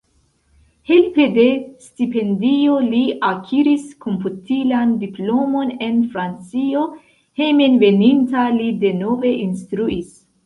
[0.89, 1.43] Helpe de
[1.87, 6.85] stipendio li akiris komputilan diplomon en Francio,
[7.43, 10.11] hejmenveninta li denove instruis.